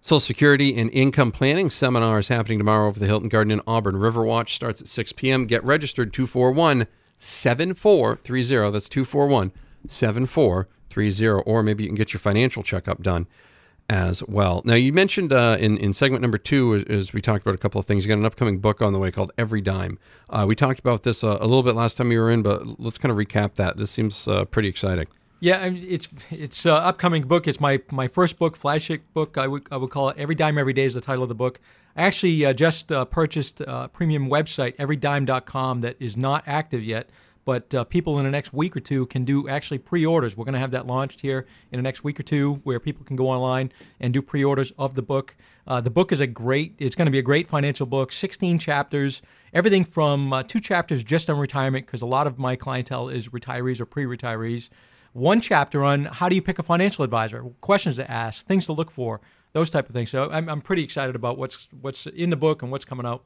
Social 0.00 0.20
Security 0.20 0.78
and 0.78 0.90
Income 0.90 1.32
Planning 1.32 1.70
seminar 1.70 2.18
is 2.18 2.28
happening 2.28 2.58
tomorrow 2.58 2.88
over 2.88 3.00
the 3.00 3.06
Hilton 3.06 3.30
Garden 3.30 3.50
Inn 3.50 3.62
Auburn. 3.66 3.94
Riverwatch 3.94 4.50
starts 4.50 4.82
at 4.82 4.86
6 4.86 5.12
p.m. 5.12 5.46
Get 5.46 5.64
registered 5.64 6.12
241 6.12 6.86
7430. 7.18 8.70
That's 8.70 8.90
241 8.90 9.50
7430. 9.88 11.26
Or 11.50 11.62
maybe 11.62 11.84
you 11.84 11.88
can 11.88 11.96
get 11.96 12.12
your 12.12 12.20
financial 12.20 12.62
checkup 12.62 13.02
done 13.02 13.26
as 13.88 14.22
well. 14.24 14.62
Now, 14.64 14.74
you 14.74 14.92
mentioned 14.92 15.32
uh, 15.32 15.56
in, 15.60 15.76
in 15.78 15.92
segment 15.92 16.22
number 16.22 16.38
two, 16.38 16.74
as, 16.74 16.84
as, 16.84 17.12
we 17.12 17.20
talked 17.20 17.44
about 17.44 17.54
a 17.54 17.58
couple 17.58 17.78
of 17.78 17.86
things, 17.86 18.04
you 18.04 18.08
got 18.08 18.18
an 18.18 18.24
upcoming 18.24 18.58
book 18.58 18.80
on 18.80 18.92
the 18.92 18.98
way 18.98 19.10
called 19.10 19.32
Every 19.36 19.60
Dime. 19.60 19.98
Uh, 20.30 20.44
we 20.48 20.54
talked 20.54 20.80
about 20.80 21.02
this 21.02 21.22
uh, 21.22 21.36
a 21.40 21.46
little 21.46 21.62
bit 21.62 21.74
last 21.74 21.96
time 21.96 22.10
you 22.10 22.18
were 22.18 22.30
in, 22.30 22.42
but 22.42 22.80
let's 22.80 22.98
kind 22.98 23.10
of 23.10 23.18
recap 23.18 23.54
that. 23.54 23.76
This 23.76 23.90
seems 23.90 24.26
uh, 24.26 24.44
pretty 24.46 24.68
exciting. 24.68 25.06
Yeah, 25.40 25.66
it's 25.66 26.08
it's 26.30 26.64
uh, 26.64 26.74
upcoming 26.74 27.24
book. 27.24 27.46
It's 27.46 27.60
my 27.60 27.82
my 27.90 28.08
first 28.08 28.38
book, 28.38 28.56
flagship 28.56 29.02
book. 29.12 29.36
I 29.36 29.46
would 29.46 29.66
I 29.70 29.76
would 29.76 29.90
call 29.90 30.08
it 30.08 30.16
Every 30.16 30.34
Dime 30.34 30.56
Every 30.56 30.72
Day 30.72 30.84
is 30.84 30.94
the 30.94 31.02
title 31.02 31.22
of 31.22 31.28
the 31.28 31.34
book. 31.34 31.60
I 31.94 32.04
actually 32.04 32.46
uh, 32.46 32.54
just 32.54 32.88
purchased 33.10 33.60
a 33.60 33.90
premium 33.92 34.30
website, 34.30 34.76
everydime.com, 34.76 35.80
that 35.82 35.96
is 36.00 36.16
not 36.16 36.44
active 36.46 36.82
yet. 36.82 37.10
But 37.44 37.74
uh, 37.74 37.84
people 37.84 38.18
in 38.18 38.24
the 38.24 38.30
next 38.30 38.52
week 38.52 38.76
or 38.76 38.80
two 38.80 39.06
can 39.06 39.24
do 39.24 39.48
actually 39.48 39.78
pre-orders. 39.78 40.36
We're 40.36 40.44
going 40.44 40.54
to 40.54 40.60
have 40.60 40.70
that 40.70 40.86
launched 40.86 41.20
here 41.20 41.46
in 41.70 41.78
the 41.78 41.82
next 41.82 42.02
week 42.02 42.18
or 42.18 42.22
two, 42.22 42.54
where 42.64 42.80
people 42.80 43.04
can 43.04 43.16
go 43.16 43.28
online 43.28 43.72
and 44.00 44.12
do 44.12 44.22
pre-orders 44.22 44.72
of 44.78 44.94
the 44.94 45.02
book. 45.02 45.36
Uh, 45.66 45.80
the 45.80 45.90
book 45.90 46.12
is 46.12 46.20
a 46.20 46.26
great. 46.26 46.74
It's 46.78 46.94
going 46.94 47.06
to 47.06 47.12
be 47.12 47.18
a 47.18 47.22
great 47.22 47.46
financial 47.46 47.86
book. 47.86 48.12
16 48.12 48.58
chapters, 48.58 49.22
everything 49.52 49.84
from 49.84 50.32
uh, 50.32 50.42
two 50.42 50.60
chapters 50.60 51.04
just 51.04 51.28
on 51.28 51.38
retirement, 51.38 51.86
because 51.86 52.02
a 52.02 52.06
lot 52.06 52.26
of 52.26 52.38
my 52.38 52.56
clientele 52.56 53.08
is 53.08 53.28
retirees 53.28 53.80
or 53.80 53.86
pre-retirees 53.86 54.70
one 55.14 55.40
chapter 55.40 55.84
on 55.84 56.04
how 56.06 56.28
do 56.28 56.34
you 56.34 56.42
pick 56.42 56.58
a 56.58 56.62
financial 56.62 57.04
advisor, 57.04 57.42
questions 57.60 57.96
to 57.96 58.10
ask, 58.10 58.46
things 58.46 58.66
to 58.66 58.72
look 58.72 58.90
for, 58.90 59.20
those 59.52 59.70
type 59.70 59.88
of 59.88 59.94
things. 59.94 60.10
So 60.10 60.28
I'm, 60.30 60.48
I'm 60.48 60.60
pretty 60.60 60.82
excited 60.82 61.16
about 61.16 61.38
what's 61.38 61.68
what's 61.80 62.06
in 62.06 62.30
the 62.30 62.36
book 62.36 62.62
and 62.62 62.70
what's 62.70 62.84
coming 62.84 63.06
out. 63.06 63.24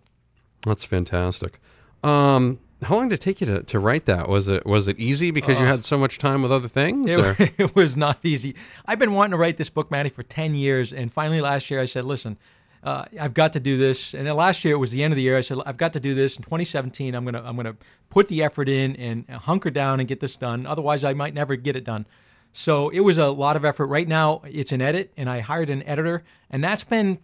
That's 0.64 0.84
fantastic. 0.84 1.58
Um, 2.04 2.60
how 2.82 2.96
long 2.96 3.08
did 3.08 3.16
it 3.16 3.22
take 3.22 3.40
you 3.40 3.46
to, 3.48 3.62
to 3.64 3.78
write 3.78 4.06
that? 4.06 4.28
Was 4.28 4.48
it 4.48 4.64
was 4.64 4.88
it 4.88 4.98
easy 4.98 5.30
because 5.30 5.56
uh, 5.56 5.60
you 5.60 5.66
had 5.66 5.82
so 5.82 5.98
much 5.98 6.18
time 6.18 6.42
with 6.42 6.52
other 6.52 6.68
things? 6.68 7.10
It, 7.10 7.52
it, 7.58 7.74
was 7.74 7.96
not 7.96 8.18
easy. 8.24 8.54
I've 8.86 8.98
been 8.98 9.12
wanting 9.12 9.32
to 9.32 9.36
write 9.36 9.56
this 9.56 9.70
book, 9.70 9.90
Maddie, 9.90 10.10
for 10.10 10.22
ten 10.22 10.54
years, 10.54 10.92
and 10.92 11.12
finally 11.12 11.40
last 11.40 11.70
year 11.70 11.80
I 11.80 11.86
said, 11.86 12.04
"Listen, 12.04 12.38
uh, 12.82 13.04
I've 13.20 13.34
got 13.34 13.52
to 13.54 13.60
do 13.60 13.76
this. 13.76 14.14
And 14.14 14.26
then 14.26 14.36
last 14.36 14.64
year 14.64 14.74
it 14.74 14.78
was 14.78 14.92
the 14.92 15.02
end 15.02 15.12
of 15.12 15.16
the 15.16 15.22
year. 15.22 15.36
I 15.36 15.40
said 15.40 15.58
I've 15.66 15.76
got 15.76 15.92
to 15.94 16.00
do 16.00 16.14
this. 16.14 16.36
In 16.36 16.42
2017, 16.42 17.14
I'm 17.14 17.24
gonna 17.24 17.42
I'm 17.44 17.56
gonna 17.56 17.76
put 18.08 18.28
the 18.28 18.42
effort 18.42 18.68
in 18.68 18.96
and 18.96 19.28
hunker 19.28 19.70
down 19.70 20.00
and 20.00 20.08
get 20.08 20.20
this 20.20 20.36
done. 20.36 20.66
Otherwise, 20.66 21.04
I 21.04 21.14
might 21.14 21.34
never 21.34 21.56
get 21.56 21.76
it 21.76 21.84
done. 21.84 22.06
So 22.52 22.88
it 22.88 23.00
was 23.00 23.18
a 23.18 23.28
lot 23.28 23.56
of 23.56 23.64
effort. 23.64 23.86
Right 23.86 24.08
now, 24.08 24.42
it's 24.44 24.72
an 24.72 24.80
edit, 24.80 25.12
and 25.16 25.28
I 25.28 25.40
hired 25.40 25.70
an 25.70 25.82
editor, 25.82 26.24
and 26.50 26.64
that's 26.64 26.84
been 26.84 27.18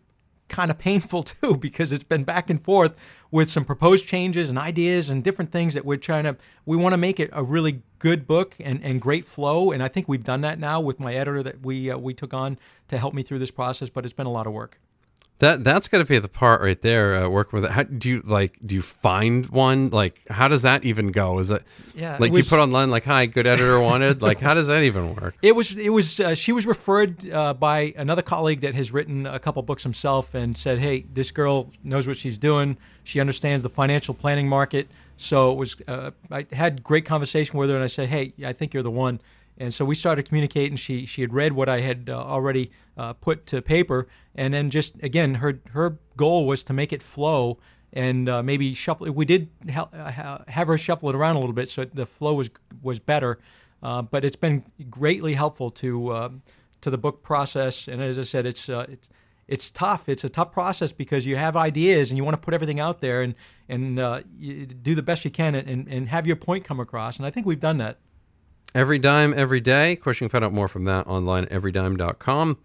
kind 0.49 0.71
of 0.71 0.79
painful 0.79 1.23
too 1.23 1.57
because 1.57 1.93
it's 1.93 2.05
been 2.05 2.25
back 2.25 2.51
and 2.51 2.63
forth 2.63 2.97
with 3.31 3.51
some 3.51 3.65
proposed 3.65 4.07
changes 4.07 4.51
and 4.51 4.59
ideas 4.59 5.11
and 5.11 5.25
different 5.25 5.51
things 5.51 5.75
that 5.75 5.85
we're 5.85 5.97
trying 5.97 6.25
to 6.25 6.37
we 6.67 6.77
want 6.77 6.93
to 6.93 6.99
make 6.99 7.19
it 7.19 7.31
a 7.33 7.43
really 7.43 7.83
good 7.99 8.27
book 8.27 8.55
and, 8.61 8.83
and 8.85 9.01
great 9.01 9.25
flow. 9.25 9.73
And 9.73 9.83
i 9.83 9.89
think 9.89 10.09
we've 10.09 10.25
done 10.25 10.43
that 10.43 10.59
now 10.59 10.81
with 10.81 11.01
my 11.01 11.15
editor 11.15 11.43
that 11.43 11.65
we 11.65 11.91
uh, 11.91 11.99
we 11.99 12.15
took 12.15 12.35
on 12.35 12.59
to 12.89 12.99
help 12.99 13.15
me 13.15 13.23
through 13.23 13.39
this 13.39 13.51
process 13.51 13.91
but 13.91 14.05
it's 14.05 14.13
been 14.15 14.27
a 14.27 14.33
lot 14.33 14.47
of 14.47 14.53
work 14.53 14.79
that 15.39 15.65
that's 15.65 15.89
got 15.89 15.99
to 15.99 16.05
be 16.05 16.19
the 16.19 16.29
part 16.29 16.63
right 16.63 16.81
there. 16.81 17.17
Uh, 17.17 17.29
working 17.29 17.57
with 17.61 17.65
it. 17.65 17.73
How 17.73 17.83
do 17.83 18.09
you 18.09 18.23
like? 18.25 18.59
Do 18.65 18.75
you 18.75 18.83
find 18.83 19.47
one? 19.47 19.91
Like, 19.91 20.21
how 20.29 20.47
does 20.47 20.63
that 20.63 20.85
even 20.85 21.11
go? 21.11 21.39
Is 21.41 21.51
it 21.51 21.63
yeah? 21.95 22.17
Like, 22.21 22.33
was, 22.33 22.47
you 22.47 22.57
put 22.57 22.63
online 22.63 22.91
like, 22.91 23.05
"Hi, 23.05 23.27
good 23.27 23.47
editor 23.47 23.81
wanted." 23.81 24.23
like, 24.23 24.39
how 24.39 24.55
does 24.55 24.69
that 24.69 24.85
even 24.85 25.17
work? 25.17 25.35
It 25.43 25.57
was 25.57 25.77
it 25.77 25.91
was 25.91 26.21
uh, 26.21 26.37
she 26.37 26.53
was 26.53 26.67
referred 26.67 27.29
uh, 27.31 27.53
by 27.55 27.95
another 27.97 28.23
colleague 28.23 28.61
that 28.61 28.77
has 28.77 28.93
written 28.93 29.27
a 29.27 29.41
couple 29.41 29.61
books 29.63 29.83
himself 29.83 30.35
and 30.35 30.57
said, 30.57 30.79
"Hey, 30.79 31.05
this 31.13 31.33
girl 31.33 31.71
knows 31.83 32.07
what 32.07 32.17
she's 32.17 32.39
doing. 32.39 32.77
She 33.03 33.19
understands 33.19 33.65
the 33.65 33.71
financial 33.71 34.15
planning 34.15 34.49
market." 34.49 34.89
So 35.17 35.53
it 35.53 35.59
was. 35.59 35.77
Uh, 35.89 36.13
I 36.31 36.47
had 36.53 36.85
great 36.85 37.07
conversation 37.07 37.59
with 37.59 37.71
her, 37.71 37.75
and 37.75 37.85
I 37.85 37.89
said, 37.89 38.09
"Hey, 38.09 38.35
I 38.45 38.53
think 38.53 38.73
you're 38.73 38.85
the 38.85 38.91
one." 38.91 39.21
And 39.57 39.73
so 39.73 39.85
we 39.85 39.95
started 39.95 40.29
communicating. 40.29 40.77
She 40.77 41.07
she 41.07 41.21
had 41.21 41.33
read 41.33 41.53
what 41.53 41.69
I 41.69 41.81
had 41.81 42.11
uh, 42.11 42.17
already 42.17 42.71
uh, 42.97 43.13
put 43.13 43.47
to 43.47 43.63
paper, 43.63 44.09
and 44.35 44.53
then 44.53 44.71
just 44.71 45.01
again, 45.03 45.37
her 45.37 45.61
her 45.71 45.99
goal 46.17 46.47
was 46.47 46.65
to 46.65 46.73
make 46.73 46.93
it 46.93 47.03
flow 47.03 47.59
and 47.93 48.29
uh, 48.29 48.43
maybe 48.43 48.75
shuffle. 48.75 49.11
We 49.13 49.25
did 49.25 49.49
ha- 49.73 50.43
have 50.49 50.67
her 50.67 50.77
shuffle 50.77 51.09
it 51.09 51.15
around 51.15 51.37
a 51.37 51.39
little 51.39 51.55
bit, 51.55 51.69
so 51.69 51.85
the 51.85 52.07
flow 52.07 52.35
was 52.35 52.51
was 52.83 52.99
better. 52.99 53.39
Uh, 53.83 54.03
but 54.03 54.25
it's 54.25 54.37
been 54.37 54.65
greatly 54.91 55.35
helpful 55.35 55.71
to 55.71 56.09
uh, 56.09 56.29
to 56.81 56.91
the 56.91 56.99
book 56.99 57.23
process. 57.23 57.87
And 57.87 58.03
as 58.03 58.19
I 58.19 58.23
said, 58.23 58.47
it's 58.47 58.69
uh, 58.69 58.87
it's 58.89 59.09
it's 59.47 59.71
tough. 59.71 60.09
It's 60.09 60.25
a 60.25 60.29
tough 60.29 60.51
process 60.53 60.93
because 60.93 61.27
you 61.27 61.37
have 61.37 61.57
ideas 61.57 62.11
and 62.11 62.19
you 62.19 62.25
want 62.25 62.35
to 62.35 62.41
put 62.41 62.55
everything 62.55 62.81
out 62.81 63.01
there 63.01 63.23
and 63.23 63.35
and 63.69 63.97
do 64.83 64.95
the 64.95 65.03
best 65.03 65.25
you 65.25 65.31
can 65.31 65.55
and, 65.55 65.87
and 65.87 66.09
have 66.09 66.27
your 66.27 66.37
point 66.37 66.65
come 66.65 66.81
across. 66.81 67.19
And 67.19 67.27
I 67.27 67.31
think 67.31 67.47
we've 67.47 67.61
done 67.61 67.79
that. 67.79 67.99
Every 68.75 68.99
dime, 68.99 69.33
every 69.35 69.61
day. 69.61 69.93
Of 69.93 70.01
course, 70.01 70.21
you 70.21 70.29
can 70.29 70.33
find 70.33 70.45
out 70.45 70.53
more 70.53 70.67
from 70.69 70.85
that 70.85 71.07
online 71.07 71.45
at 71.45 71.51
everydime.com. 71.51 72.59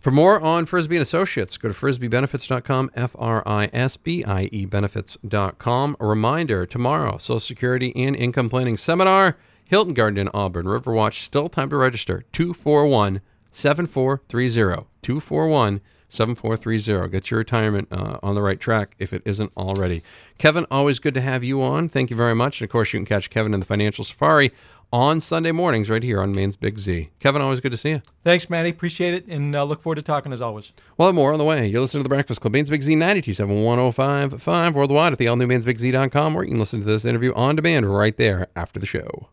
For 0.00 0.10
more 0.10 0.40
on 0.42 0.66
Frisbie 0.66 0.96
and 0.96 1.02
Associates, 1.02 1.56
go 1.56 1.68
to 1.68 1.74
frisbiebenefits.com, 1.74 2.90
F 2.96 3.14
R 3.16 3.44
I 3.46 3.70
S 3.72 3.96
B 3.96 4.24
I 4.24 4.48
E 4.50 4.64
benefits.com. 4.64 5.96
A 6.00 6.06
reminder 6.06 6.66
tomorrow, 6.66 7.18
Social 7.18 7.38
Security 7.38 7.92
and 7.94 8.16
Income 8.16 8.48
Planning 8.48 8.76
Seminar, 8.76 9.38
Hilton 9.64 9.94
Garden 9.94 10.18
Inn 10.18 10.28
Auburn, 10.34 10.66
Riverwatch. 10.66 11.20
Still 11.20 11.48
time 11.48 11.70
to 11.70 11.76
register 11.76 12.24
241 12.32 13.20
7430. 13.52 14.88
241 15.02 15.80
7430. 16.08 17.08
Get 17.12 17.30
your 17.30 17.38
retirement 17.38 17.86
uh, 17.92 18.18
on 18.24 18.34
the 18.34 18.42
right 18.42 18.58
track 18.58 18.96
if 18.98 19.12
it 19.12 19.22
isn't 19.24 19.52
already. 19.56 20.02
Kevin, 20.36 20.66
always 20.68 20.98
good 20.98 21.14
to 21.14 21.20
have 21.20 21.44
you 21.44 21.62
on. 21.62 21.88
Thank 21.88 22.10
you 22.10 22.16
very 22.16 22.34
much. 22.34 22.60
And 22.60 22.66
of 22.66 22.72
course, 22.72 22.92
you 22.92 22.98
can 22.98 23.06
catch 23.06 23.30
Kevin 23.30 23.54
in 23.54 23.60
the 23.60 23.66
Financial 23.66 24.04
Safari 24.04 24.50
on 24.92 25.20
Sunday 25.20 25.52
mornings 25.52 25.88
right 25.88 26.02
here 26.02 26.20
on 26.20 26.32
Maine's 26.32 26.56
Big 26.56 26.78
Z. 26.78 27.10
Kevin, 27.18 27.40
always 27.40 27.60
good 27.60 27.72
to 27.72 27.78
see 27.78 27.90
you. 27.90 28.02
Thanks, 28.24 28.50
Matty. 28.50 28.70
Appreciate 28.70 29.14
it, 29.14 29.26
and 29.26 29.56
uh, 29.56 29.64
look 29.64 29.80
forward 29.80 29.96
to 29.96 30.02
talking 30.02 30.32
as 30.32 30.40
always. 30.40 30.72
Well, 30.98 31.12
more 31.12 31.32
on 31.32 31.38
the 31.38 31.44
way. 31.44 31.66
You're 31.66 31.80
listening 31.80 32.00
to 32.00 32.08
The 32.08 32.14
Breakfast 32.14 32.40
Club, 32.40 32.52
Maine's 32.52 32.70
Big 32.70 32.82
Z, 32.82 32.94
927-1055 32.94 34.74
worldwide 34.74 35.12
at 35.12 35.18
the 35.18 35.28
all-new 35.28 35.46
or 35.46 36.44
you 36.44 36.50
can 36.50 36.58
listen 36.58 36.80
to 36.80 36.86
this 36.86 37.04
interview 37.04 37.32
on 37.34 37.56
demand 37.56 37.92
right 37.92 38.16
there 38.16 38.46
after 38.54 38.78
the 38.78 38.86
show. 38.86 39.28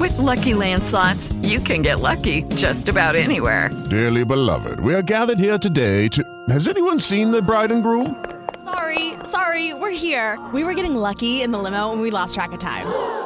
With 0.00 0.18
Lucky 0.18 0.54
Land 0.54 0.82
slots, 0.82 1.32
you 1.42 1.60
can 1.60 1.82
get 1.82 2.00
lucky 2.00 2.42
just 2.54 2.88
about 2.88 3.14
anywhere. 3.14 3.70
Dearly 3.88 4.24
beloved, 4.24 4.80
we 4.80 4.94
are 4.94 5.02
gathered 5.02 5.38
here 5.38 5.58
today 5.58 6.08
to... 6.08 6.22
Has 6.48 6.68
anyone 6.68 6.98
seen 6.98 7.30
the 7.30 7.40
bride 7.40 7.70
and 7.70 7.82
groom? 7.82 8.24
Sorry, 8.64 9.14
sorry, 9.22 9.74
we're 9.74 9.90
here. 9.90 10.44
We 10.52 10.64
were 10.64 10.74
getting 10.74 10.96
lucky 10.96 11.42
in 11.42 11.52
the 11.52 11.58
limo 11.58 11.92
and 11.92 12.00
we 12.00 12.10
lost 12.10 12.34
track 12.34 12.52
of 12.52 12.58
time. 12.58 13.25